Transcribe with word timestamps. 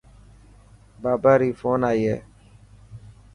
بابا 1.01 1.33
ري 1.41 1.49
فون 1.59 1.81
آئي 1.89 2.01
هي. 2.11 2.17